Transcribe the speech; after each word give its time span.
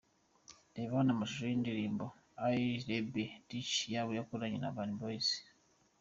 Reba 0.75 0.93
hano 0.99 1.11
amashusho 1.13 1.45
y’indirimbo 1.47 2.05
‘Ich 2.49 2.83
liebe 2.89 3.23
dich’ 3.49 3.73
Babo 3.91 4.11
yakoranye 4.19 4.57
na 4.59 4.69
Urban 4.71 4.91
Boys. 4.99 5.29